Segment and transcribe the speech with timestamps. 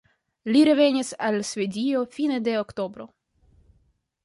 [0.53, 3.09] Li revenis al Svedio fine de oktobro.